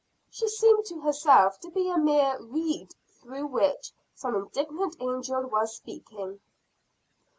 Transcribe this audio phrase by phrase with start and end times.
[0.31, 5.75] She seemed to herself to be a mere reed through which some indignant angel was
[5.75, 6.39] speaking.